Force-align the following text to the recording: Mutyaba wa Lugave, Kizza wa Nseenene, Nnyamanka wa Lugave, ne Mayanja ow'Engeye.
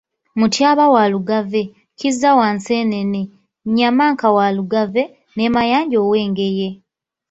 Mutyaba 0.39 0.85
wa 0.95 1.03
Lugave, 1.13 1.61
Kizza 1.97 2.29
wa 2.39 2.47
Nseenene, 2.55 3.21
Nnyamanka 3.67 4.27
wa 4.37 4.45
Lugave, 4.57 5.03
ne 5.35 5.45
Mayanja 5.53 5.97
ow'Engeye. 6.05 6.69